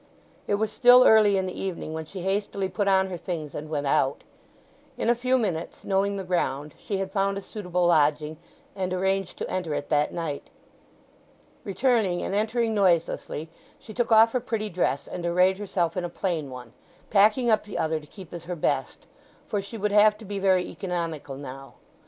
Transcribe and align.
It 0.47 0.55
was 0.55 0.71
still 0.71 1.03
early 1.05 1.37
in 1.37 1.45
the 1.45 1.53
evening 1.61 1.93
when 1.93 2.05
she 2.05 2.21
hastily 2.21 2.67
put 2.69 2.87
on 2.87 3.11
her 3.11 3.17
things 3.17 3.53
and 3.53 3.69
went 3.69 3.85
out. 3.85 4.23
In 4.97 5.11
a 5.11 5.13
few 5.13 5.37
minutes, 5.37 5.85
knowing 5.85 6.17
the 6.17 6.23
ground, 6.23 6.73
she 6.79 6.97
had 6.97 7.11
found 7.11 7.37
a 7.37 7.41
suitable 7.43 7.85
lodging, 7.85 8.37
and 8.75 8.91
arranged 8.95 9.37
to 9.37 9.47
enter 9.47 9.75
it 9.75 9.89
that 9.89 10.11
night. 10.11 10.49
Returning 11.63 12.23
and 12.23 12.33
entering 12.33 12.73
noiselessly 12.73 13.51
she 13.77 13.93
took 13.93 14.11
off 14.11 14.31
her 14.31 14.39
pretty 14.39 14.71
dress 14.71 15.07
and 15.07 15.23
arrayed 15.23 15.59
herself 15.59 15.95
in 15.95 16.03
a 16.03 16.09
plain 16.09 16.49
one, 16.49 16.73
packing 17.11 17.51
up 17.51 17.63
the 17.65 17.77
other 17.77 17.99
to 17.99 18.07
keep 18.07 18.33
as 18.33 18.45
her 18.45 18.55
best; 18.55 19.05
for 19.45 19.61
she 19.61 19.77
would 19.77 19.91
have 19.91 20.17
to 20.17 20.25
be 20.25 20.39
very 20.39 20.65
economical 20.65 21.35
now. 21.35 21.75